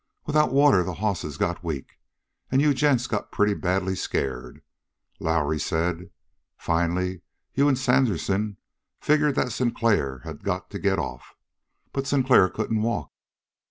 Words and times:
Without 0.25 0.51
water 0.51 0.81
the 0.81 0.95
hosses 0.95 1.37
got 1.37 1.63
weak, 1.63 1.99
and 2.51 2.59
you 2.59 2.73
gents 2.73 3.05
got 3.05 3.31
pretty 3.31 3.53
badly 3.53 3.93
scared, 3.93 4.63
Lowrie 5.19 5.59
said. 5.59 6.09
Finally 6.57 7.21
you 7.53 7.67
and 7.67 7.77
Sandersen 7.77 8.57
figured 8.99 9.35
that 9.35 9.51
Sinclair 9.51 10.21
had 10.23 10.43
got 10.43 10.71
to 10.71 10.79
get 10.79 10.97
off, 10.97 11.35
but 11.93 12.07
Sinclair 12.07 12.49
couldn't 12.49 12.81
walk. 12.81 13.11